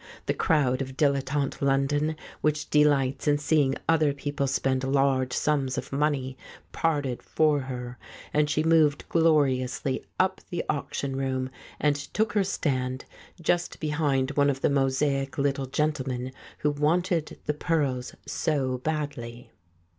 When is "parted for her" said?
6.71-7.99